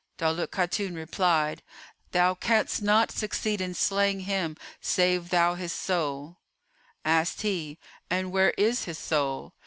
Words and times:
Daulat 0.17 0.49
Khatun 0.49 0.95
replied, 0.95 1.61
"Thou 2.11 2.33
canst 2.33 2.81
not 2.81 3.11
succeed 3.11 3.61
in 3.61 3.75
slaying 3.75 4.21
him 4.21 4.57
save 4.79 5.29
thou 5.29 5.51
slay 5.53 5.61
his 5.61 5.73
soul." 5.73 6.37
Asked 7.05 7.43
he, 7.43 7.77
"And 8.09 8.31
where 8.31 8.49
is 8.57 8.85
his 8.85 8.97
soul?" 8.97 9.53